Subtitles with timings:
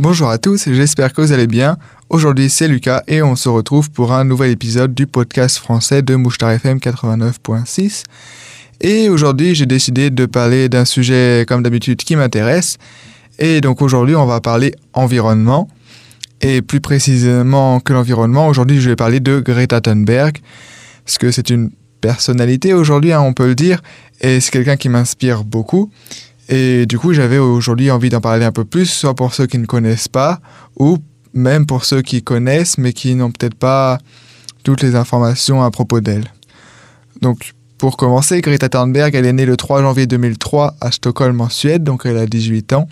[0.00, 1.76] Bonjour à tous, j'espère que vous allez bien.
[2.08, 6.14] Aujourd'hui c'est Lucas et on se retrouve pour un nouvel épisode du podcast français de
[6.14, 8.04] Mouchtar FM 89.6.
[8.80, 12.78] Et aujourd'hui j'ai décidé de parler d'un sujet comme d'habitude qui m'intéresse.
[13.40, 15.68] Et donc aujourd'hui on va parler environnement.
[16.42, 20.38] Et plus précisément que l'environnement, aujourd'hui je vais parler de Greta Thunberg.
[21.04, 23.82] Parce que c'est une personnalité aujourd'hui, hein, on peut le dire.
[24.20, 25.90] Et c'est quelqu'un qui m'inspire beaucoup.
[26.48, 29.58] Et du coup, j'avais aujourd'hui envie d'en parler un peu plus, soit pour ceux qui
[29.58, 30.40] ne connaissent pas,
[30.78, 30.98] ou
[31.34, 33.98] même pour ceux qui connaissent, mais qui n'ont peut-être pas
[34.64, 36.24] toutes les informations à propos d'elle.
[37.20, 41.48] Donc, pour commencer, Greta Thunberg, elle est née le 3 janvier 2003 à Stockholm en
[41.48, 42.88] Suède, donc elle a 18 ans.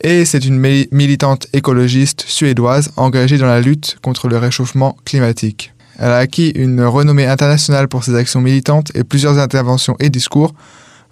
[0.00, 5.72] Et c'est une militante écologiste suédoise engagée dans la lutte contre le réchauffement climatique.
[5.98, 10.52] Elle a acquis une renommée internationale pour ses actions militantes et plusieurs interventions et discours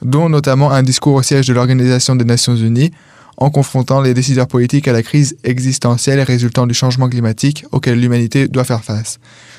[0.02, 2.90] dont notamment un discours au siège de l'Organisation des Nations Unies,
[3.36, 8.48] en confrontant les décideurs politiques à la crise existentielle résultant du changement climatique auquel l'humanité
[8.48, 9.18] doit faire face.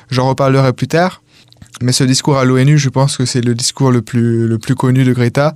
[0.09, 1.21] J'en reparlerai plus tard,
[1.81, 4.75] mais ce discours à l'ONU, je pense que c'est le discours le plus, le plus
[4.75, 5.55] connu de Greta,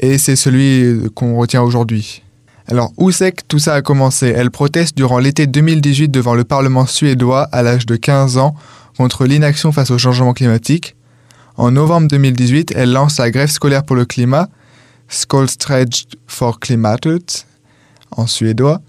[0.00, 2.22] et c'est celui qu'on retient aujourd'hui.
[2.70, 4.26] Alors, où c'est que tout ça a commencé?
[4.28, 8.54] Elle proteste durant l'été 2018 devant le Parlement suédois à l'âge de 15 ans
[8.96, 10.94] contre l'inaction face au changement climatique.
[11.58, 14.48] En novembre 2018, elle lance la grève scolaire pour le climat,
[15.08, 17.18] Skolstrej for Klimatet,
[18.12, 18.80] en suédois.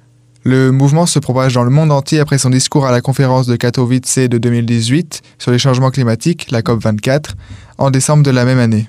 [0.44, 3.56] Le mouvement se propage dans le monde entier après son discours à la conférence de
[3.56, 7.32] Katowice de 2018 sur les changements climatiques, la COP24,
[7.80, 8.88] en décembre de la même année.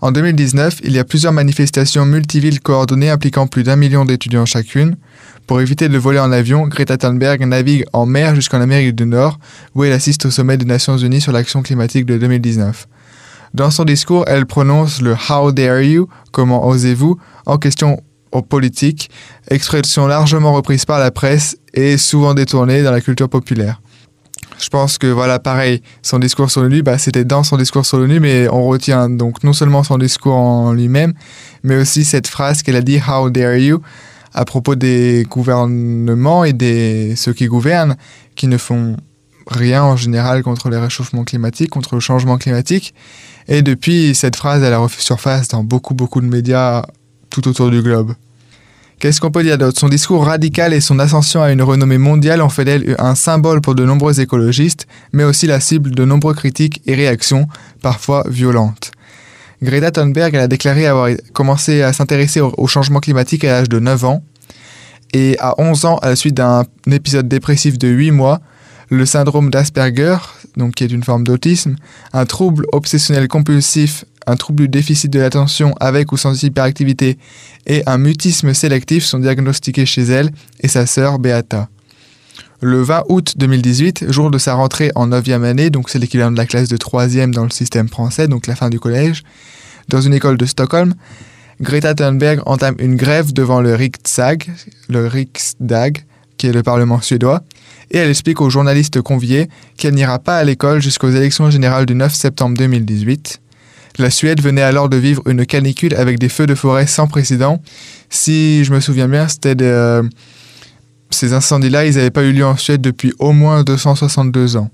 [0.00, 4.96] En 2019, il y a plusieurs manifestations multivilles coordonnées impliquant plus d'un million d'étudiants chacune.
[5.46, 9.38] Pour éviter de voler en avion, Greta Thunberg navigue en mer jusqu'en Amérique du Nord,
[9.74, 12.88] où elle assiste au sommet des Nations Unies sur l'action climatique de 2019.
[13.54, 19.10] Dans son discours, elle prononce le How dare you, comment osez-vous, en question aux politiques,
[19.50, 23.80] expression largement reprise par la presse et souvent détournée dans la culture populaire.
[24.60, 27.98] Je pense que voilà, pareil, son discours sur l'ONU, bah, c'était dans son discours sur
[27.98, 31.14] l'ONU, mais on retient donc non seulement son discours en lui-même,
[31.62, 33.80] mais aussi cette phrase qu'elle a dit How dare you
[34.34, 37.96] à propos des gouvernements et des ceux qui gouvernent,
[38.34, 38.96] qui ne font
[39.48, 42.94] rien en général contre les réchauffements climatiques, contre le changement climatique,
[43.48, 46.84] et depuis, cette phrase, elle a refait surface dans beaucoup, beaucoup de médias
[47.30, 48.14] tout autour du globe.
[48.98, 49.78] Qu'est-ce qu'on peut dire d'autre?
[49.78, 53.60] Son discours radical et son ascension à une renommée mondiale ont fait d'elle un symbole
[53.60, 57.46] pour de nombreux écologistes, mais aussi la cible de nombreux critiques et réactions,
[57.80, 58.90] parfois violentes.
[59.62, 64.04] Greta Thunberg a déclaré avoir commencé à s'intéresser au, changement climatique à l'âge de 9
[64.04, 64.24] ans,
[65.14, 68.40] et à 11 ans, à la suite d'un épisode dépressif de 8 mois,
[68.90, 70.16] le syndrome d'Asperger,
[70.56, 71.76] donc qui est une forme d'autisme,
[72.12, 77.18] un trouble obsessionnel compulsif, un trouble du déficit de l'attention avec ou sans hyperactivité
[77.66, 81.68] et un mutisme sélectif sont diagnostiqués chez elle et sa sœur Beata.
[82.60, 86.36] Le 20 août 2018, jour de sa rentrée en 9e année, donc c'est l'équivalent de
[86.36, 89.22] la classe de 3e dans le système français, donc la fin du collège,
[89.88, 90.94] dans une école de Stockholm,
[91.60, 94.50] Greta Thunberg entame une grève devant le Riksdag,
[94.88, 96.04] le Riksdag,
[96.36, 97.42] qui est le Parlement suédois,
[97.90, 101.94] et elle explique aux journalistes conviés qu'elle n'ira pas à l'école jusqu'aux élections générales du
[101.94, 103.40] 9 septembre 2018.
[103.98, 107.60] La Suède venait alors de vivre une canicule avec des feux de forêt sans précédent.
[108.10, 110.02] Si je me souviens bien, c'était euh,
[111.10, 114.70] ces incendies-là, ils n'avaient pas eu lieu en Suède depuis au moins 262 ans.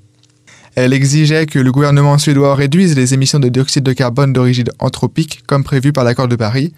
[0.75, 5.43] Elle exigeait que le gouvernement suédois réduise les émissions de dioxyde de carbone d'origine anthropique,
[5.47, 6.73] comme prévu par l'accord de Paris.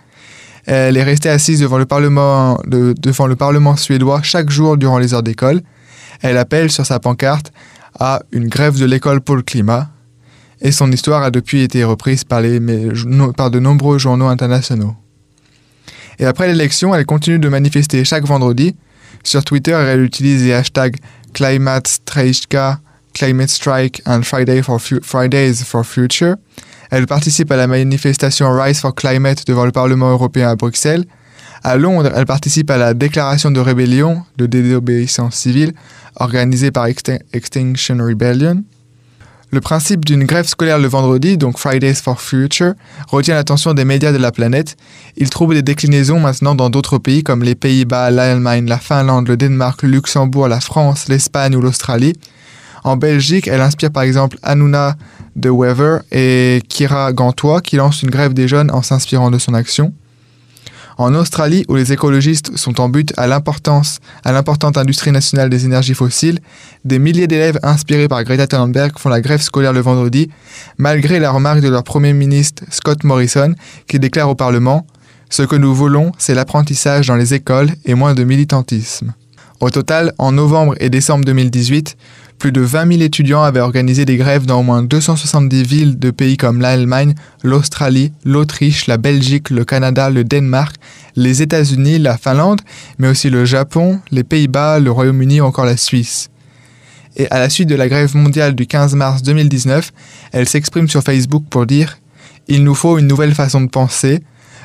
[0.67, 5.15] Elle est restée assise devant le Parlement, devant le Parlement suédois chaque jour durant les
[5.15, 5.63] heures d'école.
[6.23, 7.53] Elle appelle sur sa pancarte
[7.99, 9.91] à une grève de l'école pour le climat,
[10.61, 14.95] et son histoire a depuis été reprise par, de nombreux journaux internationaux.
[16.19, 18.75] Et après l'élection, elle continue de manifester chaque vendredi.
[19.23, 20.97] Sur Twitter, elle utilise les hashtags
[21.35, 22.01] Climate
[23.13, 26.37] Climate Strike and Fridays for Future.
[26.91, 31.05] Elle participe à la manifestation Rise for Climate devant le Parlement européen à Bruxelles.
[31.69, 35.73] À Londres, elle participe à la déclaration de rébellion de désobéissance civile
[36.15, 38.63] organisée par Extinction Rebellion.
[39.51, 42.75] Le principe d'une grève scolaire le vendredi, donc Fridays for Future,
[43.09, 44.77] retient l'attention des médias de la planète.
[45.17, 49.37] Il trouve des déclinaisons maintenant dans d'autres pays comme les Pays-Bas, l'Allemagne, la Finlande, le
[49.37, 52.13] Danemark, le Luxembourg, la France, l'Espagne ou l'Australie.
[52.85, 54.95] En Belgique, elle inspire par exemple Hanouna
[55.35, 59.53] de Wever et Kira Gantois qui lancent une grève des jeunes en s'inspirant de son
[59.53, 59.93] action.
[60.99, 65.67] En Australie, où les écologistes sont en but à l'importance, à l'importante industrie nationale des
[65.67, 66.39] énergies fossiles,
[66.87, 70.31] des milliers d'élèves inspirés par Greta Thunberg font la grève scolaire le vendredi,
[70.79, 73.55] malgré la remarque de leur premier ministre Scott Morrison,
[73.87, 74.87] qui déclare au Parlement
[75.29, 79.13] Ce que nous voulons, c'est l'apprentissage dans les écoles et moins de militantisme.
[79.61, 81.97] Au total, en novembre et décembre 2018,
[82.39, 86.11] plus de 20 000 étudiants avaient organisé des grèves dans au moins 270 villes de
[86.11, 90.77] pays comme l'Allemagne, l'Australie, l'Autriche, la Belgique, le Canada, le Danemark,
[91.17, 92.61] les États-Unis, la Finlande,
[92.99, 96.31] mais aussi le Japon, les Pays-Bas, le Royaume-Uni ou encore la Suisse.
[97.17, 99.93] Et à la suite de la grève mondiale du 15 mars 2019,
[100.33, 101.99] elle s'exprime sur Facebook pour dire
[102.49, 104.23] Il nous faut une nouvelle façon de penser.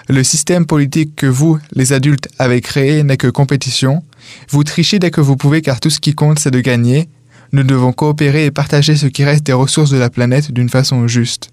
[0.10, 4.04] Le système politique que vous, les adultes, avez créé n'est que compétition.
[4.50, 7.08] Vous trichez dès que vous pouvez car tout ce qui compte c'est de gagner.
[7.54, 11.08] Nous devons coopérer et partager ce qui reste des ressources de la planète d'une façon
[11.08, 11.50] juste.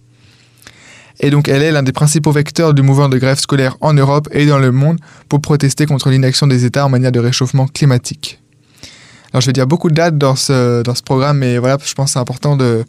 [1.21, 4.29] Et donc elle est l'un des principaux vecteurs du mouvement de grève scolaire en Europe
[4.31, 4.99] et dans le monde
[5.29, 8.41] pour protester contre l'inaction des États en matière de réchauffement climatique.
[9.33, 12.13] Alors je vais dire beaucoup de dates dans ce, programme, mais voilà, je pense que
[12.13, 12.85] c'est important de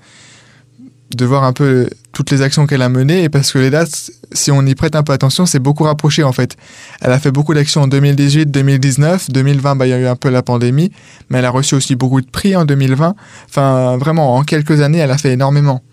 [1.19, 4.51] voir un peu toutes les actions qu'elle a menées, et parce que les dates, si
[4.51, 6.57] on y prête un peu attention, c'est beaucoup rapproché en fait.
[7.01, 10.15] Elle a fait beaucoup d'actions en 2018, 2019, 2020, bah, il y a eu un
[10.15, 10.91] peu la pandémie,
[11.29, 13.15] mais elle a reçu aussi beaucoup de prix en 2020.
[13.47, 15.83] Enfin, vraiment, en quelques années, elle a fait énormément.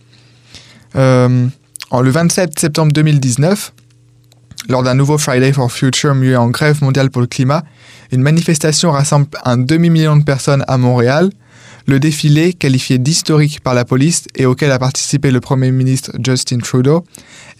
[0.97, 1.47] Euh,
[1.93, 3.73] le 27 septembre 2019,
[4.69, 7.63] lors d'un nouveau Friday for Future muet en grève mondiale pour le climat,
[8.13, 11.31] une manifestation rassemble un demi-million de personnes à Montréal.
[11.87, 16.59] Le défilé, qualifié d'historique par la police et auquel a participé le Premier ministre Justin
[16.59, 17.05] Trudeau,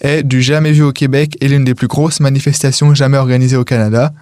[0.01, 3.63] est du jamais vu au Québec et l'une des plus grosses manifestations jamais organisées au
[3.63, 4.13] Canada.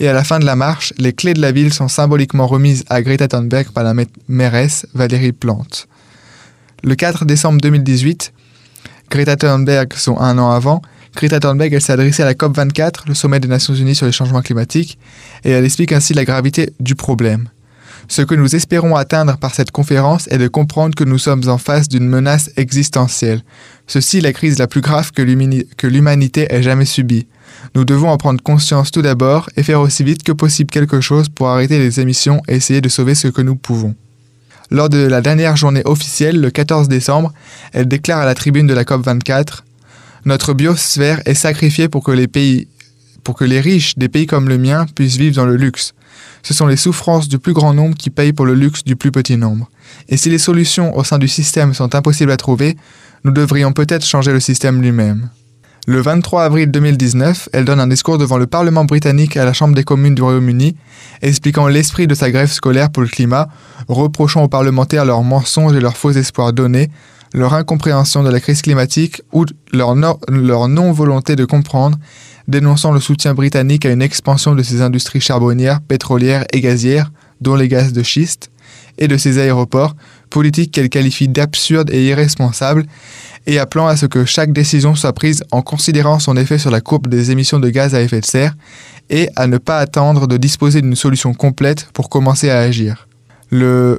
[0.00, 2.84] Et à la fin de la marche, les clés de la ville sont symboliquement remises
[2.90, 3.94] à Greta Thunberg par la
[4.28, 5.88] mairesse Valérie Plante.
[6.84, 8.34] Le 4 décembre 2018,
[9.10, 10.82] Greta Thunberg, son un an avant,
[11.16, 14.12] Greta Thunberg, elle s'est adressée à la COP24, le sommet des Nations Unies sur les
[14.12, 14.98] changements climatiques,
[15.42, 17.48] et elle explique ainsi la gravité du problème.
[18.10, 21.58] Ce que nous espérons atteindre par cette conférence est de comprendre que nous sommes en
[21.58, 23.42] face d'une menace existentielle.
[23.86, 25.22] Ceci est la crise la plus grave que
[25.86, 27.26] l'humanité ait jamais subie.
[27.74, 31.28] Nous devons en prendre conscience tout d'abord et faire aussi vite que possible quelque chose
[31.28, 33.94] pour arrêter les émissions et essayer de sauver ce que nous pouvons.
[34.70, 37.32] Lors de la dernière journée officielle, le 14 décembre,
[37.72, 39.62] elle déclare à la tribune de la COP24
[40.24, 42.28] Notre biosphère est sacrifiée pour que les
[43.24, 45.92] pour que les riches des pays comme le mien puissent vivre dans le luxe.
[46.42, 49.10] Ce sont les souffrances du plus grand nombre qui payent pour le luxe du plus
[49.10, 49.68] petit nombre.
[50.08, 52.76] Et si les solutions au sein du système sont impossibles à trouver,
[53.24, 55.30] nous devrions peut-être changer le système lui-même.
[55.86, 59.74] Le 23 avril 2019, elle donne un discours devant le Parlement britannique à la Chambre
[59.74, 60.76] des communes du Royaume-Uni,
[61.22, 63.48] expliquant l'esprit de sa grève scolaire pour le climat,
[63.88, 66.90] reprochant aux parlementaires leurs mensonges et leurs faux espoirs donnés,
[67.32, 71.96] leur incompréhension de la crise climatique ou leur, non-volonté de comprendre,
[72.48, 77.54] dénonçant le soutien britannique à une expansion de ses industries charbonnières, pétrolières et gazières, dont
[77.54, 78.50] les gaz de schiste,
[78.98, 79.94] et de ses aéroports,
[80.28, 82.84] politique qu'elle qualifie d'absurde et irresponsable,
[83.46, 86.80] et appelant à ce que chaque décision soit prise en considérant son effet sur la
[86.80, 88.56] courbe des émissions de gaz à effet de serre,
[89.10, 93.08] et à ne pas attendre de disposer d'une solution complète pour commencer à agir.
[93.50, 93.98] Le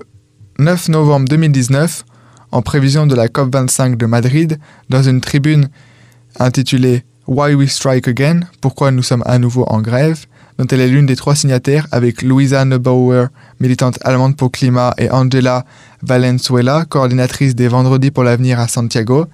[0.60, 2.04] 9 novembre 2019,
[2.52, 4.60] en prévision de la COP25 de Madrid,
[4.90, 5.70] dans une tribune
[6.40, 10.26] intitulée Why We Strike Again, Pourquoi nous sommes à nouveau en grève,
[10.58, 13.28] dont elle est l'une des trois signataires avec Louisa Neubauer,
[13.60, 15.64] militante allemande pour climat, et Angela
[16.02, 19.28] Valenzuela, coordinatrice des Vendredis pour l'avenir à Santiago.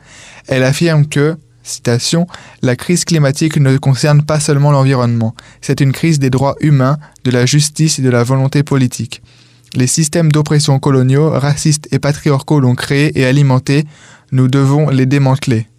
[0.50, 2.28] Elle affirme que, citation,
[2.62, 7.32] la crise climatique ne concerne pas seulement l'environnement, c'est une crise des droits humains, de
[7.32, 9.22] la justice et de la volonté politique.
[9.74, 13.86] Les systèmes d'oppression coloniaux, racistes et patriarcaux l'ont créé et alimenté,
[14.34, 15.70] nous devons les démanteler.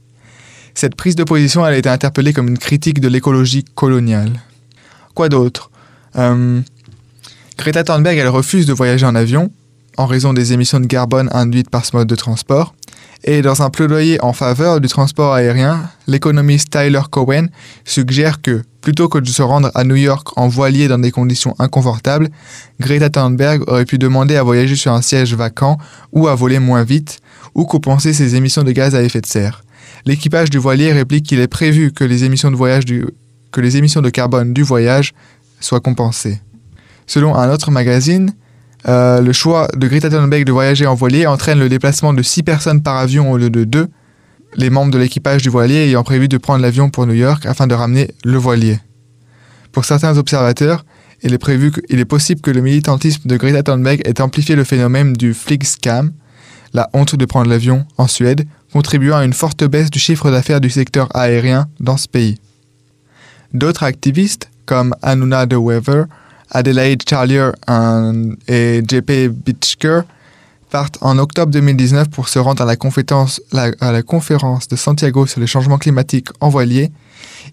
[0.76, 4.42] Cette prise de position a été interpellée comme une critique de l'écologie coloniale.
[5.14, 5.70] Quoi d'autre?
[6.16, 6.60] Euh,
[7.56, 9.50] Greta Thunberg, refuse de voyager en avion
[9.96, 12.74] en raison des émissions de carbone induites par ce mode de transport.
[13.24, 17.48] Et dans un plaidoyer en faveur du transport aérien, l'économiste Tyler Cowen
[17.86, 21.54] suggère que, plutôt que de se rendre à New York en voilier dans des conditions
[21.58, 22.28] inconfortables,
[22.80, 25.78] Greta Thunberg aurait pu demander à voyager sur un siège vacant
[26.12, 27.20] ou à voler moins vite,
[27.54, 29.62] ou compenser ses émissions de gaz à effet de serre.
[30.06, 35.14] L'équipage du voilier réplique qu'il est prévu que les émissions de carbone du voyage
[35.58, 36.40] soient compensées.
[37.08, 38.32] Selon un autre magazine,
[38.86, 42.44] euh, le choix de Greta Thunberg de voyager en voilier entraîne le déplacement de 6
[42.44, 43.88] personnes par avion au lieu de 2,
[44.54, 47.66] les membres de l'équipage du voilier ayant prévu de prendre l'avion pour New York afin
[47.66, 48.78] de ramener le voilier.
[49.72, 50.84] Pour certains observateurs,
[51.22, 55.14] il est, prévu est possible que le militantisme de Greta Thunberg ait amplifié le phénomène
[55.14, 56.12] du scam,
[56.74, 60.60] la honte de prendre l'avion en Suède, contribuant à une forte baisse du chiffre d'affaires
[60.60, 62.38] du secteur aérien dans ce pays.
[63.52, 66.04] D'autres activistes, comme Anuna de Weaver,
[66.50, 67.50] Adelaide Charlier
[68.48, 70.02] et JP Bitschker,
[70.70, 75.78] partent en octobre 2019 pour se rendre à la, conférence, de Santiago sur les changements
[75.78, 76.90] climatiques en voilier.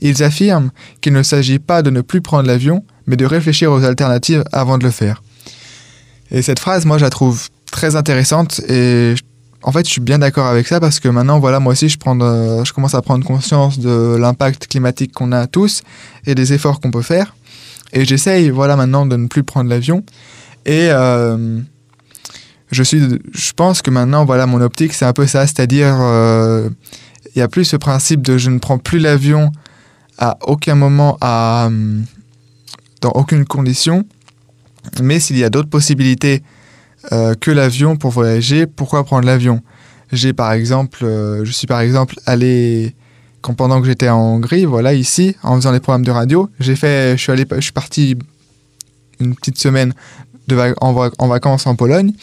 [0.02, 3.84] Ils affirment qu'il ne s'agit pas de ne plus prendre l'avion, mais de réfléchir aux
[3.84, 5.22] alternatives avant de le faire.
[6.32, 9.16] Et cette phrase, moi, je la trouve très intéressante et
[9.64, 11.98] en fait, je suis bien d'accord avec ça parce que maintenant, voilà, moi aussi, je,
[11.98, 15.84] commence à prendre conscience de l'impact climatique qu'on a tous
[16.26, 17.36] et des efforts qu'on peut faire.
[17.94, 20.04] Et j'essaye, voilà, maintenant de ne plus prendre l'avion.
[20.66, 21.60] Et euh,
[22.72, 23.02] je, suis,
[23.34, 26.70] je pense que maintenant, voilà, mon optique, c'est un peu ça, c'est-à-dire, euh,
[27.28, 29.52] il n'y a plus ce principe de je ne prends plus l'avion
[30.18, 34.06] à aucun moment, dans aucune condition.
[35.02, 36.44] Mais s'il y a d'autres possibilités
[37.12, 39.62] euh, que l'avion pour voyager, pourquoi prendre l'avion?
[40.12, 42.96] J'ai par exemple, euh, je suis par exemple allé
[43.42, 46.78] quand pendant que j'étais en Hongrie, voilà ici, en faisant les programmes de radio, j'ai
[46.78, 48.16] fait, je suis parti
[49.20, 49.94] une petite semaine
[50.80, 52.14] en, vacances en Pologne.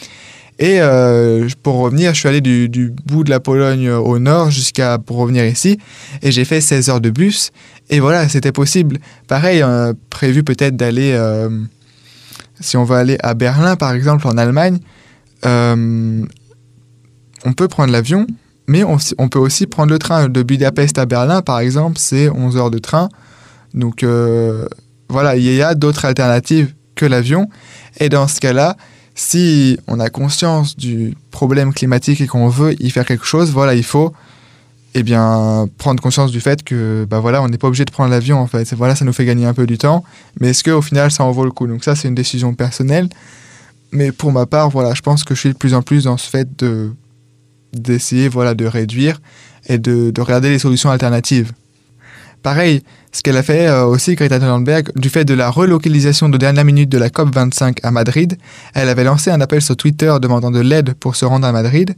[0.59, 4.51] Et euh, pour revenir, je suis allé du, du, bout de la Pologne au nord
[4.51, 5.79] jusqu'à pour revenir ici.
[6.23, 7.51] Et j'ai fait 16 heures de bus.
[7.91, 8.99] Et voilà, c'était possible.
[9.27, 9.63] Pareil,
[10.11, 11.19] prévu peut-être d'aller
[12.61, 14.79] si on veut aller à Berlin, par exemple, en Allemagne,
[15.47, 16.25] euh,
[17.45, 18.27] on peut prendre l'avion,
[18.67, 20.29] mais on, peut aussi prendre le train.
[20.29, 23.09] De Budapest à Berlin, par exemple, c'est 11 heures de train.
[23.75, 24.67] Donc euh,
[25.09, 27.49] voilà, il y a d'autres alternatives que l'avion.
[27.99, 28.77] Et dans ce cas-là,
[29.15, 33.75] si on a conscience du problème climatique et qu'on veut y faire quelque chose, voilà,
[33.75, 34.13] il faut
[34.95, 38.11] eh bien, prendre conscience du fait que bah voilà, on n'est pas obligé de prendre
[38.11, 38.73] l'avion en fait.
[38.75, 40.05] Voilà, ça nous fait gagner un peu du temps,
[40.41, 41.67] mais est-ce qu'au final ça en vaut le coup?
[41.67, 43.09] Donc ça, c'est une décision personnelle.
[43.93, 46.17] Mais pour ma part, voilà, je pense que je suis de plus en plus dans
[46.17, 46.93] ce fait de
[47.73, 49.21] d'essayer voilà de réduire
[49.67, 51.53] et de, de, regarder les solutions alternatives.
[52.43, 52.83] Pareil,
[53.13, 56.65] ce qu'elle a fait euh, aussi, Greta Thunberg, du fait de la relocalisation de dernière
[56.65, 58.39] minute de la COP25 à Madrid,
[58.75, 61.95] elle avait lancé un appel sur Twitter demandant de l'aide pour se rendre à Madrid.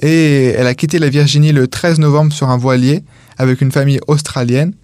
[0.00, 3.02] Et elle a quitté la Virginie le 13 novembre sur un voilier
[3.36, 4.74] avec une famille australienne.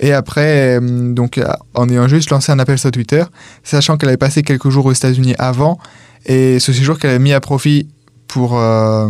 [0.00, 3.22] Et après, euh, euh, en ayant juste lancé un appel sur Twitter,
[3.62, 5.78] sachant qu'elle avait passé quelques jours aux États-Unis avant,
[6.26, 7.88] et ce séjour qu'elle avait mis à profit
[8.26, 9.08] pour, euh,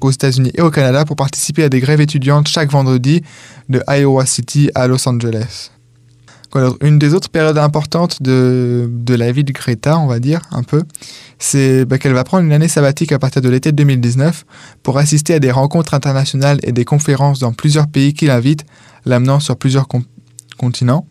[0.00, 3.22] aux États-Unis et au Canada pour participer à des grèves étudiantes chaque vendredi
[3.68, 5.70] de Iowa City à Los Angeles.
[6.80, 10.62] Une des autres périodes importantes de, de, la vie de Greta, on va dire, un
[10.62, 10.82] peu,
[11.38, 14.44] c'est bah, qu'elle va prendre une année sabbatique à partir de l'été 2019
[14.82, 18.64] pour assister à des rencontres internationales et des conférences dans plusieurs pays qui l'invitent,
[19.04, 19.86] l'amenant sur plusieurs
[20.56, 21.06] continents.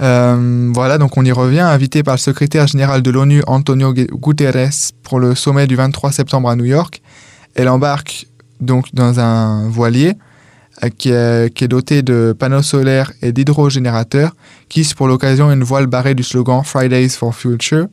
[0.00, 4.92] Euh, voilà, donc on y revient, invité par le secrétaire général de l'ONU Antonio Guterres
[5.02, 7.00] pour le sommet du 23 septembre à New York.
[7.54, 8.26] Elle embarque
[8.60, 10.14] donc dans un voilier
[10.98, 14.34] qui est, qui est doté de panneaux solaires et d'hydrogénérateurs,
[14.68, 17.86] qui pour l'occasion une voile barrée du slogan Fridays for Future.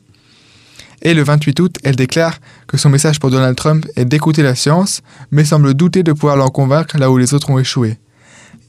[1.02, 4.54] Et le 28 août, elle déclare que son message pour Donald Trump est d'écouter la
[4.54, 7.98] science, mais semble douter de pouvoir l'en convaincre là où les autres ont échoué.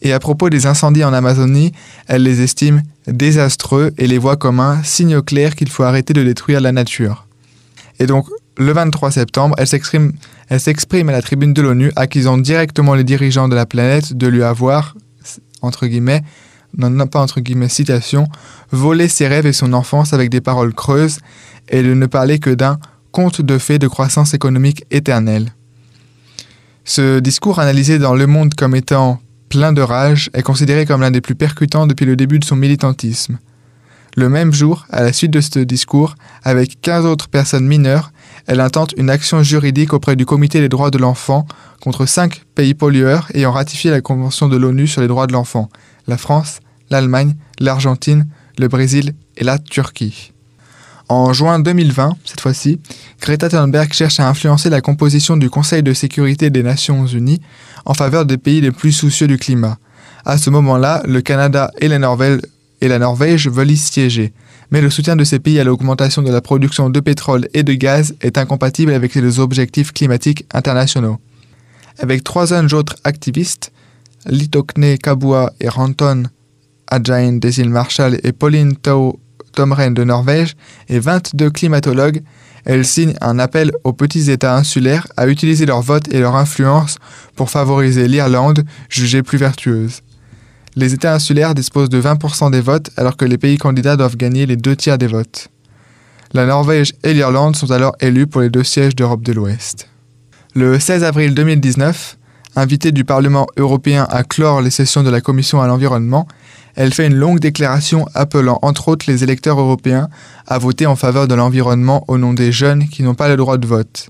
[0.01, 1.71] Et à propos des incendies en Amazonie,
[2.07, 6.23] elle les estime désastreux et les voit comme un signe clair qu'il faut arrêter de
[6.23, 7.25] détruire la nature.
[7.99, 8.27] Et donc,
[8.57, 10.13] le 23 septembre, elle s'exprime,
[10.53, 14.27] elle s'exprime à la tribune de l'ONU, accusant directement les dirigeants de la planète de
[14.27, 14.95] lui avoir,
[15.63, 16.21] entre guillemets,
[16.77, 18.27] non, pas entre guillemets, citation,
[18.71, 21.17] volé ses rêves et son enfance avec des paroles creuses
[21.69, 22.77] et de ne parler que d'un
[23.11, 25.55] conte de fées de croissance économique éternelle.
[26.85, 29.19] Ce discours analysé dans Le Monde comme étant
[29.49, 32.57] plein de rage est considéré comme l'un des plus percutants depuis le début de son
[32.57, 33.39] militantisme.
[34.15, 38.11] Le même jour, à la suite de ce discours, avec 15 autres personnes mineures,
[38.47, 41.47] elle intente une action juridique auprès du Comité des droits de l'enfant
[41.81, 45.69] contre cinq pays pollueurs ayant ratifié la Convention de l'ONU sur les droits de l'enfant,
[46.07, 46.59] la France,
[46.89, 50.33] l'Allemagne, l'Argentine, le Brésil et la Turquie.
[51.09, 52.79] En juin 2020, cette fois-ci,
[53.21, 57.41] Greta Thunberg cherche à influencer la composition du Conseil de sécurité des Nations Unies
[57.85, 59.77] en faveur des pays les plus soucieux du climat.
[60.25, 62.39] À ce moment-là, le Canada et la, Norvège,
[62.81, 64.33] la Norvège veulent y siéger.
[64.73, 67.73] Mais le soutien de ces pays à l'augmentation de la production de pétrole et de
[67.73, 71.19] gaz est incompatible avec les objectifs climatiques internationaux.
[71.99, 73.71] Avec trois autres activistes,
[74.25, 76.23] Litokne Kabua et Ranton
[76.87, 79.19] Adjain des îles Marshall et Pauline Tau
[79.51, 80.55] Tomren de Norvège
[80.89, 82.23] et 22 climatologues,
[82.65, 86.97] elle signe un appel aux petits États insulaires à utiliser leur vote et leur influence
[87.35, 90.01] pour favoriser l'Irlande, jugée plus vertueuse.
[90.75, 94.45] Les États insulaires disposent de 20% des votes alors que les pays candidats doivent gagner
[94.45, 95.49] les deux tiers des votes.
[96.33, 99.87] La Norvège et l'Irlande sont alors élus pour les deux sièges d'Europe de l'Ouest.
[100.55, 102.17] Le 16 avril 2019,
[102.55, 106.27] invitée du Parlement européen à clore les sessions de la Commission à l'environnement,
[106.75, 110.09] elle fait une longue déclaration appelant entre autres les électeurs européens
[110.47, 113.59] à voter en faveur de l'environnement au nom des jeunes qui n'ont pas le droit
[113.59, 114.09] de vote.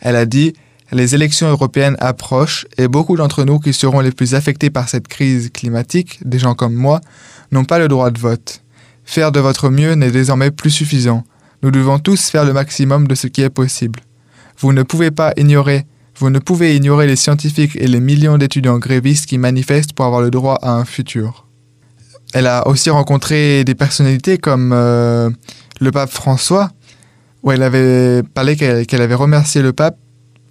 [0.00, 0.52] Elle a dit
[0.92, 5.08] Les élections européennes approchent et beaucoup d'entre nous qui seront les plus affectés par cette
[5.08, 7.00] crise climatique, des gens comme moi,
[7.50, 8.62] n'ont pas le droit de vote.
[9.06, 11.24] Faire de votre mieux n'est désormais plus suffisant.
[11.62, 14.00] Nous devons tous faire le maximum de ce qui est possible.
[14.58, 15.86] Vous ne pouvez pas ignorer,
[16.18, 20.20] vous ne pouvez ignorer les scientifiques et les millions d'étudiants grévistes qui manifestent pour avoir
[20.20, 21.46] le droit à un futur.
[22.34, 25.30] Elle a aussi rencontré des personnalités comme euh,
[25.80, 26.70] le pape François,
[27.42, 29.96] où elle avait parlé qu'elle avait remercié le pape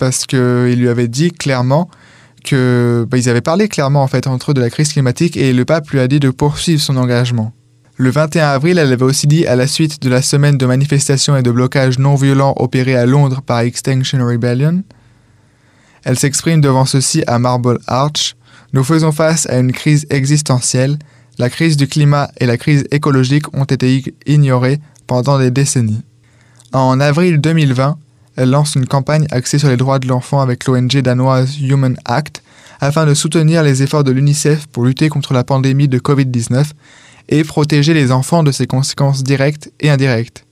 [0.02, 1.88] parce qu'il lui avait dit clairement
[2.44, 5.54] que bah, ils avaient parlé clairement en fait entre eux de la crise climatique et
[5.54, 7.54] le pape lui a dit de poursuivre son engagement.
[7.98, 11.38] Le 21 avril, elle avait aussi dit, à la suite de la semaine de manifestations
[11.38, 14.82] et de blocages non violents opérés à Londres par Extinction Rebellion,
[16.04, 18.36] elle s'exprime devant ceci à Marble Arch.
[18.74, 20.98] Nous faisons face à une crise existentielle.
[21.38, 26.02] La crise du climat et la crise écologique ont été ignorées pendant des décennies.
[26.74, 28.00] En avril 2020,
[28.36, 32.44] elle lance une campagne axée sur les droits de l'enfant avec l'ONG danoise Human Act
[32.80, 36.66] afin de soutenir les efforts de l'UNICEF pour lutter contre la pandémie de Covid-19
[37.30, 40.46] et protéger les enfants de ses conséquences directes et indirectes.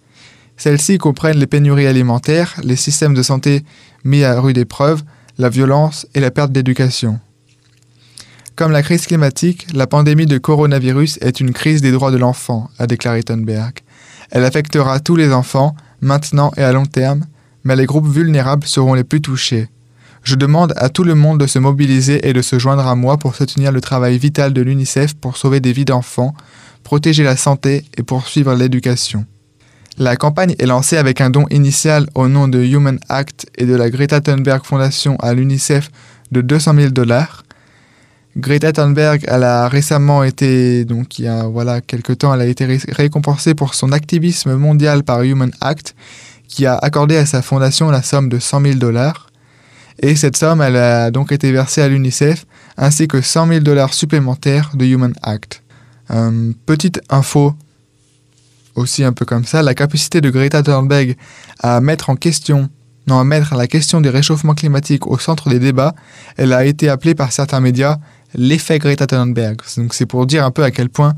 [0.58, 3.64] Celles-ci comprennent les pénuries alimentaires, les systèmes de santé
[4.04, 5.04] mis à rude épreuve,
[5.38, 7.20] la violence et la perte d'éducation.
[8.56, 12.70] Comme la crise climatique, la pandémie de coronavirus est une crise des droits de l'enfant,
[12.78, 13.80] a déclaré Thunberg.
[14.32, 17.26] Elle affectera tous les enfants, maintenant et à long terme,
[17.64, 19.70] mais les groupes vulnérables seront les plus touchés.
[20.24, 23.18] Je demande à tout le monde de se mobiliser et de se joindre à moi
[23.18, 26.34] pour soutenir le travail vital de l'UNICEF pour sauver des vies d'enfants,
[26.84, 29.26] protéger la santé et poursuivre l'éducation.
[29.98, 33.76] La campagne est lancée avec un don initial au nom de Human Act et de
[33.76, 35.90] la Greta Thunberg Foundation à l'UNICEF
[36.32, 37.44] de 200 000 dollars.
[38.38, 42.46] Greta Thunberg, elle a récemment été, donc il y a voilà quelques temps, elle a
[42.46, 45.96] été récompensée pour son activisme mondial par Human Act,
[46.50, 49.28] qui a accordé à sa fondation la somme de 100 000 dollars.
[50.02, 52.46] Et cette somme, elle a donc été versée à l'UNICEF,
[52.78, 55.62] ainsi que 100 000 dollars supplémentaires de Human Act.
[56.12, 57.56] Euh, petite info
[58.76, 61.16] aussi un peu comme ça, la capacité de Greta Thunberg
[61.60, 62.70] à mettre en question,
[63.08, 65.94] non, à mettre la question des réchauffements climatiques au centre des débats,
[66.38, 67.98] elle a été appelée par certains médias
[68.34, 69.58] l'effet Greta Thunberg.
[69.78, 71.14] Donc c'est pour dire un peu à quel point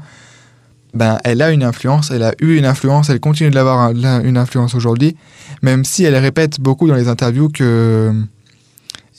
[0.93, 4.37] ben, elle a une influence, elle a eu une influence, elle continue de l'avoir une
[4.37, 5.15] influence aujourd'hui,
[5.61, 8.13] même si elle répète beaucoup dans les interviews que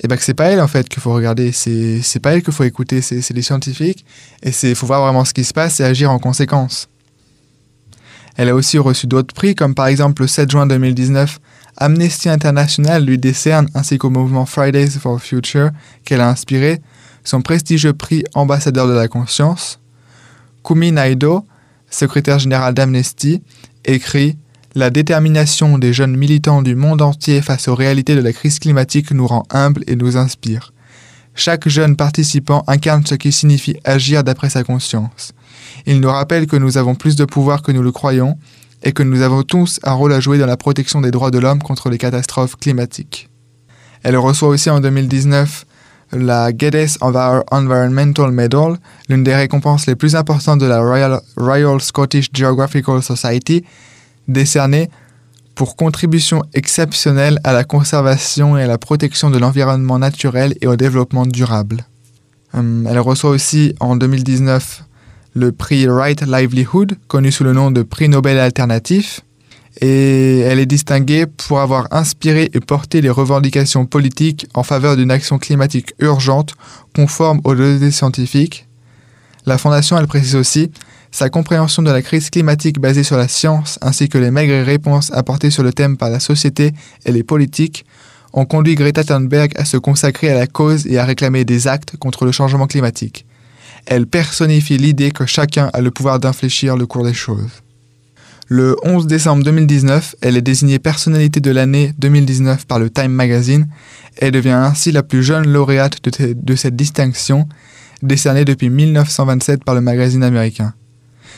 [0.01, 2.53] et ben que c'est pas elle en fait qu'il faut regarder, c'est pas elle qu'il
[2.53, 4.05] faut écouter, c'est les scientifiques
[4.43, 6.89] et c'est faut voir vraiment ce qui se passe et agir en conséquence.
[8.37, 11.39] Elle a aussi reçu d'autres prix comme par exemple le 7 juin 2019,
[11.77, 15.71] Amnesty International lui décerne ainsi qu'au mouvement Fridays for Future
[16.05, 16.81] qu'elle a inspiré
[17.25, 19.79] son prestigieux prix ambassadeur de la conscience.
[20.65, 21.47] Kumi Naido,
[21.95, 23.43] secrétaire général d'Amnesty,
[23.85, 24.37] écrit
[24.75, 29.11] la détermination des jeunes militants du monde entier face aux réalités de la crise climatique
[29.11, 30.73] nous rend humbles et nous inspire.
[31.35, 35.33] Chaque jeune participant incarne ce qui signifie agir d'après sa conscience.
[35.87, 38.39] Il nous rappelle que nous avons plus de pouvoir que nous le croyons
[38.83, 41.39] et que nous avons tous un rôle à jouer dans la protection des droits de
[41.39, 43.29] l'homme contre les catastrophes climatiques.
[44.03, 45.67] Elle reçoit aussi en 2019
[46.13, 48.77] la Geddes Environmental Medal,
[49.09, 53.65] l'une des récompenses les plus importantes de la Royal, Scottish Geographical Society,
[54.29, 54.91] décerné
[55.55, 60.77] pour contribution exceptionnelle à la conservation et à la protection de l'environnement naturel et au
[60.77, 61.85] développement durable.
[62.55, 64.85] Hum, elle reçoit aussi en 2019
[65.35, 69.23] le prix Right Livelihood, connu sous le nom de prix Nobel alternatif,
[69.81, 75.11] et elle est distinguée pour avoir inspiré et porté les revendications politiques en faveur d'une
[75.11, 76.55] action climatique urgente
[76.95, 78.67] conforme aux données scientifiques.
[79.47, 80.71] La Fondation, elle précise aussi
[81.11, 85.11] sa compréhension de la crise climatique basée sur la science ainsi que les maigres réponses
[85.13, 86.73] apportées sur le thème par la société
[87.05, 87.85] et les politiques
[88.33, 91.97] ont conduit Greta Thunberg à se consacrer à la cause et à réclamer des actes
[91.99, 93.27] contre le changement climatique.
[93.85, 97.63] Elle personnifie l'idée que chacun a le pouvoir d'infléchir le cours des choses.
[98.55, 103.67] Le 11 décembre 2019, elle est désignée personnalité de l'année 2019 par le Time Magazine
[104.21, 107.49] et devient ainsi la plus jeune lauréate de, cette distinction,
[108.03, 110.75] décernée depuis 1927 par le magazine américain.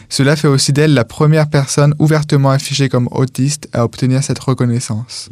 [0.09, 5.31] Cela fait aussi d'elle la première personne ouvertement affichée comme autiste à obtenir cette reconnaissance.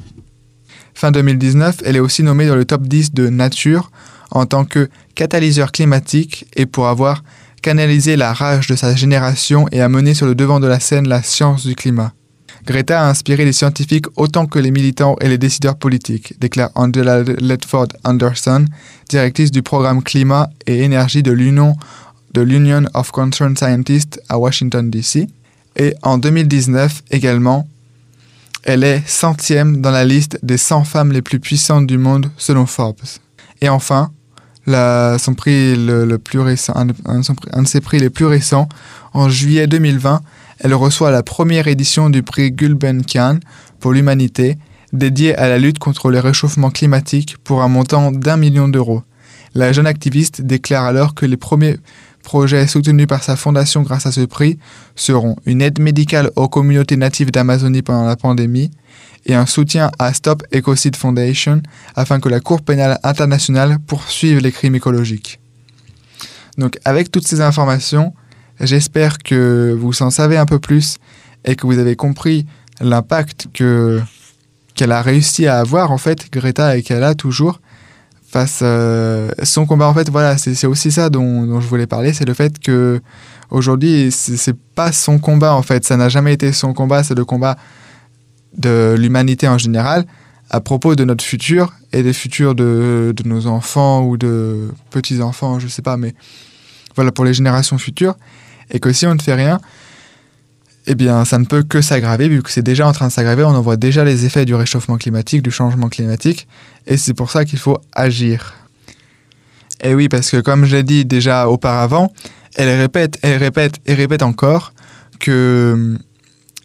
[0.95, 3.91] Fin 2019, elle est aussi nommée dans le top 10 de Nature
[4.31, 7.25] en tant que catalyseur climatique et pour avoir
[7.63, 11.23] canalisé la rage de sa génération et amené sur le devant de la scène la
[11.23, 12.13] science du climat.
[12.67, 17.23] Greta a inspiré les scientifiques autant que les militants et les décideurs politiques, déclare Angela
[17.23, 18.67] Ledford Anderson,
[19.09, 21.77] directrice du programme Climat et Énergie de l'Union
[22.35, 25.29] de l'Union of Concerned Scientists à Washington, D.C.
[25.77, 27.69] Et en 2019 également,
[28.63, 32.67] elle est centième dans la liste des 100 femmes les plus puissantes du monde selon
[32.67, 33.01] Forbes.
[33.61, 34.13] Et enfin,
[36.41, 38.69] récent, un, de ses prix les plus récents,
[39.13, 40.23] en juillet 2020,
[40.61, 43.39] elle reçoit la première édition du prix Gulbenkian
[43.81, 44.59] pour l'humanité,
[44.93, 49.03] dédié à la lutte contre le réchauffement climatique pour un montant d'un million d'euros.
[49.55, 51.77] La jeune activiste déclare alors que les premiers
[52.23, 54.59] projets soutenus par sa fondation grâce à ce prix
[54.95, 58.71] seront une aide médicale aux communautés natives d'Amazonie pendant la pandémie
[59.27, 61.63] et un soutien à Stop Ecocide Foundation
[61.95, 65.41] afin que la Cour pénale internationale poursuive les crimes écologiques.
[66.59, 68.15] Donc avec toutes ces informations,
[68.61, 70.99] j'espère que vous en savez un peu plus
[71.45, 72.47] et que vous avez compris
[72.81, 74.01] l'impact que
[74.75, 77.61] qu'elle a réussi à avoir en fait Greta et qu'elle a toujours
[78.33, 79.87] face euh, son combat.
[79.87, 83.01] En fait voilà c'est aussi ça dont, je voulais parler c'est le fait que
[83.51, 85.85] aujourd'hui c'est pas son combat en fait.
[85.85, 87.57] Ça n'a jamais été son combat c'est le combat
[88.57, 90.05] de l'humanité en général
[90.51, 95.23] à propos de notre futur et des futurs de, de nos enfants ou de petits
[95.23, 96.15] enfants je sais pas mais
[96.95, 98.15] voilà pour les générations futures.
[98.71, 99.61] Et que si on ne fait rien
[100.87, 103.45] eh bien, ça ne peut que s'aggraver, vu que c'est déjà en train de s'aggraver.
[103.45, 106.49] On en voit déjà les effets du réchauffement climatique, du changement climatique,
[106.87, 108.55] et c'est pour ça qu'il faut agir.
[109.83, 112.13] Et oui, parce que comme je l'ai dit déjà auparavant,
[112.57, 114.73] elle répète, elle répète et répète encore
[115.19, 115.97] que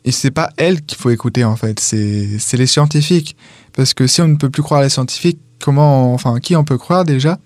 [0.06, 3.36] et c'est pas elle qu'il faut écouter en fait, c'est les scientifiques.
[3.73, 6.77] Parce que si on ne peut plus croire les scientifiques, comment, enfin, qui on peut
[6.77, 7.39] croire déjà?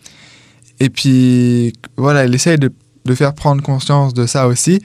[0.79, 2.71] Et puis voilà, elle essaye de,
[3.05, 4.79] de faire prendre conscience de ça aussi.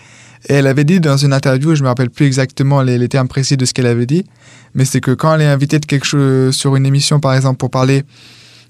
[0.48, 3.56] Et elle avait dit dans une interview, je me rappelle plus exactement les, termes précis
[3.56, 4.24] de ce qu'elle avait dit,
[4.74, 7.56] mais c'est que quand elle est invitée de quelque chose sur une émission, par exemple,
[7.58, 8.04] pour parler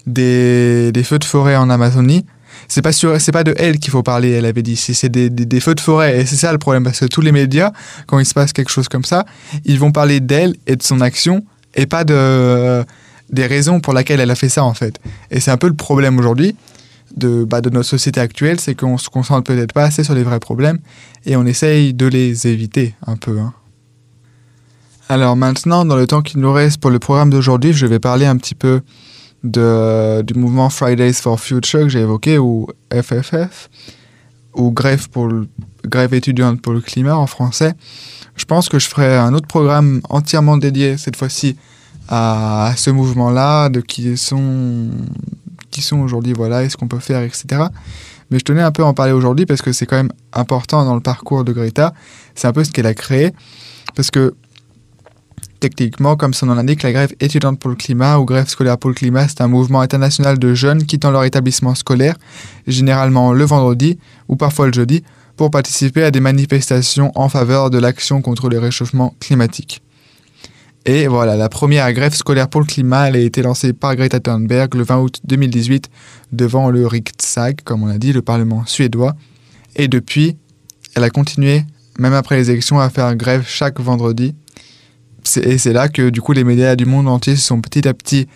[0.07, 2.25] des, feux de forêt en Amazonie,
[2.67, 2.91] c'est pas
[3.31, 4.31] pas de elle qu'il faut parler.
[4.31, 6.21] Elle avait dit, c'est des, feux de forêt.
[6.21, 7.71] Et c'est ça le problème, parce que tous les médias,
[8.07, 9.25] quand il se passe quelque chose comme ça,
[9.63, 12.83] ils vont parler d'elle et de son action, et pas de
[13.29, 14.99] des raisons pour lesquelles elle a fait ça en fait.
[15.31, 16.55] Et c'est un peu le problème aujourd'hui
[17.17, 20.23] de, bah, de notre société actuelle, c'est qu'on se concentre peut-être pas assez sur les
[20.23, 20.79] vrais problèmes
[21.25, 23.39] et on essaye de les éviter un peu.
[23.39, 23.53] Hein.
[25.09, 28.25] Alors maintenant, dans le temps qu'il nous reste pour le programme d'aujourd'hui, je vais parler
[28.25, 28.81] un petit peu
[29.43, 33.69] de, du mouvement Fridays for Future que j'ai évoqué, ou FFF,
[34.53, 35.29] ou grève, pour
[35.85, 37.73] grève étudiante pour le climat en français.
[38.35, 41.55] Je pense que je ferai un autre programme entièrement dédié cette fois-ci
[42.09, 44.89] à ce mouvement-là, de qui sont
[45.77, 47.45] qui sont aujourd'hui, voilà, et ce qu'on peut faire, etc.
[48.31, 50.83] Mais je tenais un peu à en parler aujourd'hui parce que c'est quand même important
[50.85, 51.93] dans le parcours de Greta.
[52.33, 53.31] C'est un peu ce qu'elle a créé.
[53.95, 54.33] Parce que
[55.59, 58.89] techniquement, comme son nom l'indique, la grève étudiante pour le climat ou grève scolaire pour
[58.89, 62.15] le climat, c'est un mouvement international de jeunes quittant leur établissement scolaire,
[62.65, 65.03] généralement le vendredi ou parfois le jeudi,
[65.35, 69.83] pour participer à des manifestations en faveur de l'action contre le réchauffement climatique.
[70.89, 74.21] Et voilà, la première grève scolaire pour le climat, elle a été lancée par Greta
[74.21, 75.89] Thunberg le 20 août 2018
[76.31, 79.13] devant le Riksdag, comme on l'a dit, le Parlement suédois.
[79.75, 80.37] Et depuis,
[80.95, 81.65] elle a continué,
[81.99, 84.33] même après les élections, à faire grève chaque vendredi.
[85.43, 87.93] Et c'est là que du coup les médias du monde entier se sont petit à
[87.93, 88.29] petit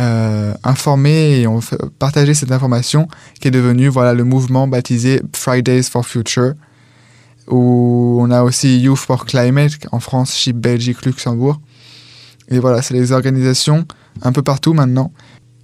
[0.00, 1.60] euh, informés et ont
[1.98, 3.08] partagé cette information
[3.42, 6.54] qui est devenue voilà, le mouvement baptisé Fridays for Future,
[7.46, 11.60] où on a aussi Youth for Climate en France, Chypre, Belgique, Luxembourg.
[12.50, 13.86] Et voilà, c'est les organisations
[14.22, 15.12] un peu partout maintenant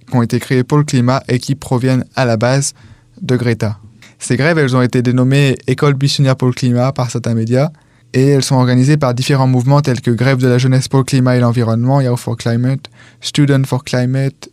[0.09, 2.73] qui ont été créées pour le climat et qui proviennent à la base
[3.21, 3.79] de Greta.
[4.19, 7.69] Ces grèves, elles ont été dénommées École buissonnière pour le climat par certains médias
[8.13, 11.05] et elles sont organisées par différents mouvements tels que Grève de la jeunesse pour le
[11.05, 12.89] climat et l'environnement, Youth for Climate,
[13.21, 14.49] Student for Climate,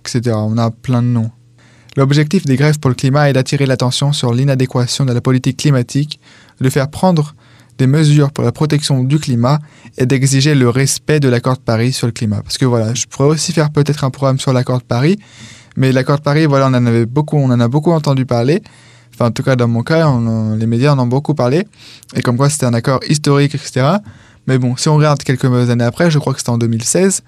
[0.00, 0.36] etc.
[0.36, 1.30] On a plein de noms.
[1.96, 6.20] L'objectif des grèves pour le climat est d'attirer l'attention sur l'inadéquation de la politique climatique,
[6.60, 7.34] de faire prendre
[7.80, 9.58] des mesures pour la protection du climat
[9.96, 12.42] et d'exiger le respect de l'accord de Paris sur le climat.
[12.42, 15.18] Parce que voilà, je pourrais aussi faire peut-être un programme sur l'accord de Paris,
[15.76, 18.62] mais l'accord de Paris, voilà, on en avait beaucoup, on en a beaucoup entendu parler.
[19.14, 20.12] Enfin, en tout cas, dans mon cas,
[20.58, 21.66] les médias en ont beaucoup parlé.
[22.14, 23.86] Et comme quoi, c'était un accord historique, etc.
[24.46, 27.22] Mais bon, si on regarde quelques années après, je crois que c'était en 2016,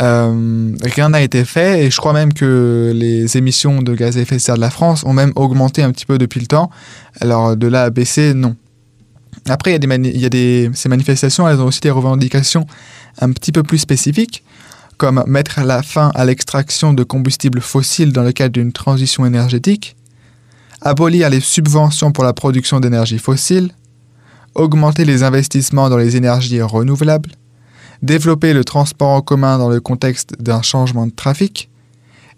[0.00, 1.84] euh, rien n'a été fait.
[1.84, 4.70] Et je crois même que les émissions de gaz à effet de serre de la
[4.70, 6.70] France ont même augmenté un petit peu depuis le temps.
[7.20, 8.54] Alors, de là à baisser, non.
[9.48, 12.66] Après, il y a, ces manifestations, elles ont aussi des revendications
[13.20, 14.44] un petit peu plus spécifiques,
[14.96, 19.96] comme mettre la fin à l'extraction de combustibles fossiles dans le cadre d'une transition énergétique,
[20.80, 23.70] abolir les subventions pour la production d'énergie fossile,
[24.54, 27.30] augmenter les investissements dans les énergies renouvelables,
[28.02, 31.70] développer le transport en commun dans le contexte d'un changement de trafic,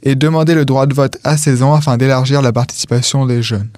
[0.03, 3.69] et demander le droit de vote à 16 ans afin d'élargir la participation des jeunes.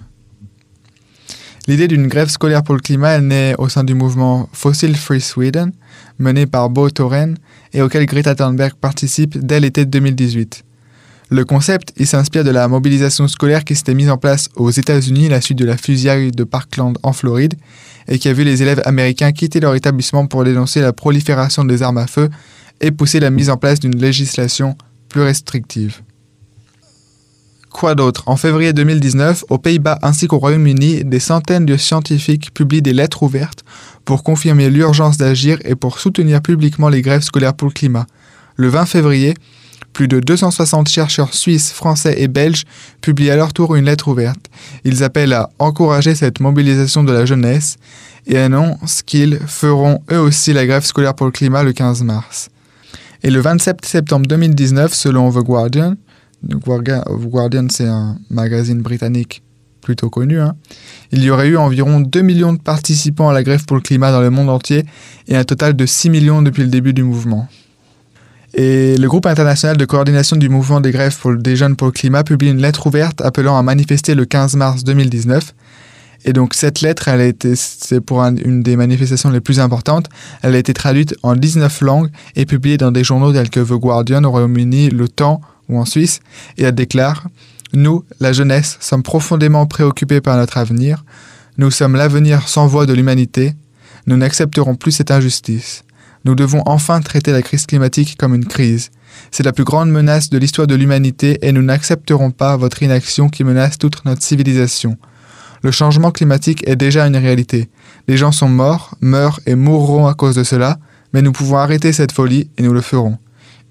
[1.69, 5.21] L'idée d'une grève scolaire pour le climat est naît au sein du mouvement Fossil Free
[5.21, 5.71] Sweden,
[6.19, 7.37] mené par Bo Toren
[7.73, 10.65] et auquel Greta Thunberg participe dès l'été 2018.
[11.31, 15.27] Le concept, il s'inspire de la mobilisation scolaire qui s'était mise en place aux États-Unis
[15.27, 17.55] à la suite de la fusillade de Parkland en Floride
[18.09, 21.83] et qui a vu les élèves américains quitter leur établissement pour dénoncer la prolifération des
[21.83, 22.29] armes à feu
[22.81, 24.77] et pousser la mise en place d'une législation
[25.09, 26.03] plus restrictive.
[27.73, 28.25] Quoi d'autre?
[28.27, 33.23] En février 2019, aux Pays-Bas ainsi qu'au Royaume-Uni, des centaines de scientifiques publient des lettres
[33.23, 33.65] ouvertes
[34.05, 38.07] pour confirmer l'urgence d'agir et pour soutenir publiquement les grèves scolaires pour le climat.
[38.57, 39.35] Le 20 février,
[39.93, 42.65] plus de 260 chercheurs suisses, français et belges
[43.01, 44.51] publient à leur tour une lettre ouverte.
[44.85, 47.77] Ils appellent à encourager cette mobilisation de la jeunesse
[48.27, 52.49] et annoncent qu'ils feront eux aussi la grève scolaire pour le climat le 15 mars.
[53.23, 55.95] Et le 27 septembre 2019, selon The Guardian,
[56.49, 59.43] The Guardian c'est un magazine britannique
[59.83, 60.55] plutôt connu, hein,
[61.11, 64.13] il y aurait eu environ 2 millions de participants à la grève pour le climat
[64.13, 64.85] dans le monde entier
[65.29, 67.49] et un total de 6 millions depuis le début du mouvement.
[68.55, 71.93] Et le groupe international de coordination du mouvement des grèves pour, des jeunes pour le
[71.93, 75.55] climat publie une lettre ouverte appelant à manifester le 15 mars 2019.
[76.25, 80.09] Et donc cette lettre, elle a été, c'est pour une des manifestations les plus importantes.
[80.43, 83.73] Elle a été traduite en 19 langues et publiée dans des journaux tels que The
[83.73, 86.21] Guardian au Royaume-Uni, Le Temps ou en Suisse.
[86.59, 87.29] Et elle déclare
[87.73, 91.05] Nous, la jeunesse, sommes profondément préoccupés par notre avenir.
[91.59, 93.55] Nous sommes l'avenir sans voix de l'humanité.
[94.07, 95.85] Nous n'accepterons plus cette injustice.
[96.25, 98.91] Nous devons enfin traiter la crise climatique comme une crise.
[99.31, 103.29] C'est la plus grande menace de l'histoire de l'humanité et nous n'accepterons pas votre inaction
[103.29, 104.97] qui menace toute notre civilisation.
[105.63, 107.71] Le changement climatique est déjà une réalité.
[108.09, 110.79] Les gens sont morts, meurent et mourront à cause de cela,
[111.13, 113.19] mais nous pouvons arrêter cette folie et nous le ferons.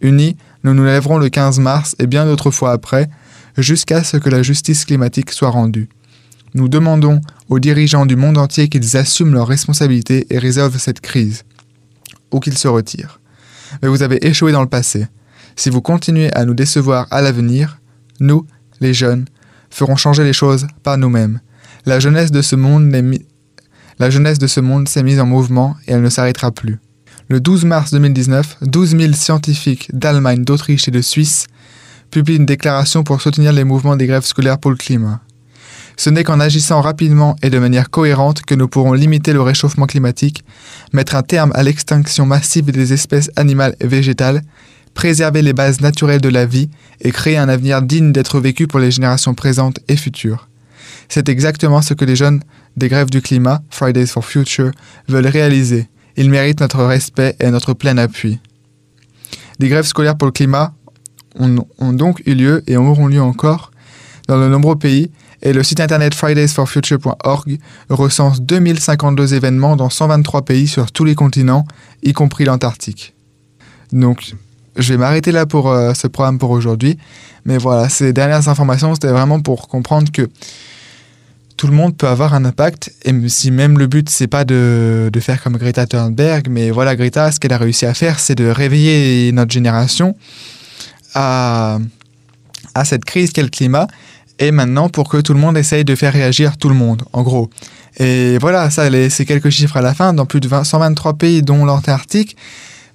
[0.02, 3.10] Unis, nous nous lèverons le 15 mars et bien d'autres fois après,
[3.58, 5.90] jusqu'à ce que la justice climatique soit rendue.
[6.54, 11.44] Nous demandons aux dirigeants du monde entier qu'ils assument leurs responsabilités et résolvent cette crise
[12.32, 13.20] ou qu'il se retire.
[13.82, 15.08] Mais vous avez échoué dans le passé.
[15.56, 17.80] Si vous continuez à nous décevoir à l'avenir,
[18.20, 18.46] nous,
[18.82, 19.26] les jeunes,
[19.70, 21.40] ferons changer les choses par nous-mêmes.
[21.86, 22.92] La jeunesse de ce monde
[24.88, 26.80] s'est mise en mouvement et elle ne s'arrêtera plus.
[27.32, 31.48] Le 12 mars 2019, 12 000 scientifiques d'Allemagne, d'Autriche et de Suisse
[32.10, 35.22] publient une déclaration pour soutenir les mouvements des grèves scolaires pour le climat.
[35.96, 39.86] Ce n'est qu'en agissant rapidement et de manière cohérente que nous pourrons limiter le réchauffement
[39.86, 40.44] climatique,
[40.92, 44.42] mettre un terme à l'extinction massive des espèces animales et végétales,
[44.94, 48.80] préserver les bases naturelles de la vie et créer un avenir digne d'être vécu pour
[48.82, 50.50] les générations présentes et futures.
[51.08, 52.42] C'est exactement ce que les jeunes
[52.76, 54.72] des grèves du climat, Fridays for Future,
[55.08, 55.88] veulent réaliser.
[56.18, 58.40] Ils méritent notre respect et notre plein appui.
[59.60, 60.74] Des grèves scolaires pour le climat
[61.36, 63.72] ont, donc eu lieu et auront lieu encore
[64.28, 67.58] dans de nombreux pays et le site internet fridaysforfuture.org
[67.90, 71.66] recense 2052 événements dans 123 pays sur tous les continents,
[72.04, 73.16] y compris l'Antarctique.
[73.92, 74.36] Donc,
[74.78, 76.98] je vais m'arrêter là pour euh, ce programme pour aujourd'hui.
[77.46, 80.30] Mais voilà, ces dernières informations, c'était vraiment pour comprendre que
[81.58, 85.10] tout le monde peut avoir un impact, et si même le but, c'est pas de,
[85.12, 88.36] de, faire comme Greta Thunberg, mais voilà, Greta, ce qu'elle a réussi à faire, c'est
[88.36, 90.16] de réveiller notre génération
[91.14, 91.80] à,
[92.74, 93.88] à cette crise qu'est le climat
[94.40, 97.22] et maintenant pour que tout le monde essaye de faire réagir tout le monde, en
[97.22, 97.50] gros.
[97.98, 101.64] Et voilà, ça, c'est quelques chiffres à la fin, dans plus de 123 pays, dont
[101.66, 102.36] l'Antarctique.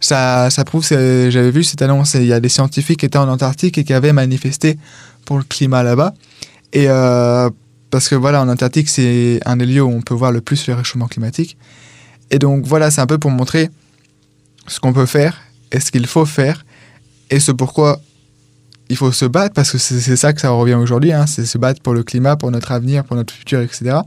[0.01, 3.29] Ça, ça prouve, j'avais vu cette annonce, il y a des scientifiques qui étaient en
[3.29, 4.79] Antarctique et qui avaient manifesté
[5.25, 6.15] pour le climat là-bas.
[6.73, 7.49] Et euh,
[7.97, 10.67] parce que voilà, en Antarctique, c'est un des lieux où on peut voir le plus
[10.67, 11.57] le réchauffement climatique.
[12.31, 13.71] Et donc voilà, c'est un peu pour montrer
[14.67, 15.41] ce qu'on peut faire
[15.73, 16.67] et ce qu'il faut faire
[17.31, 18.03] et ce pourquoi
[18.91, 21.57] il faut se battre parce que c'est ça que ça revient aujourd'hui, hein, c'est se
[21.57, 24.01] battre pour le climat, pour notre avenir, pour notre futur, etc.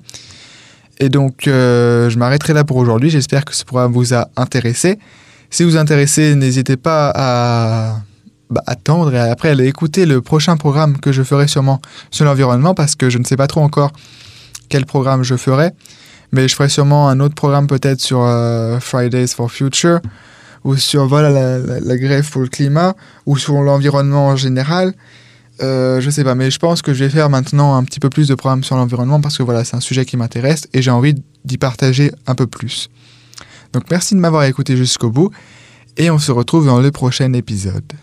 [1.00, 3.10] Et donc, euh, je m'arrêterai là pour aujourd'hui.
[3.10, 5.00] J'espère que ce programme vous a intéressé.
[5.50, 8.02] Si vous intéressez, n'hésitez pas à
[8.50, 11.82] bah, attendre et après aller écouter le prochain programme que je ferai sûrement
[12.12, 13.92] sur l'environnement parce que je ne sais pas trop encore
[14.70, 15.72] quel programme je ferai.
[16.32, 20.00] Mais je ferai sûrement un autre programme peut-être sur euh, Fridays for Future
[20.64, 24.94] ou sur voilà, la, grève pour le climat, ou sur l'environnement en général.
[25.62, 28.10] Euh, je sais pas, mais je pense que je vais faire maintenant un petit peu
[28.10, 30.92] plus de programmes sur l'environnement parce que voilà, c'est un sujet qui m'intéresse et j'ai
[30.92, 32.90] envie d'y partager un peu plus.
[33.74, 35.32] Donc merci de m'avoir écouté jusqu'au bout
[35.98, 37.94] et on se retrouve dans le prochain épisode.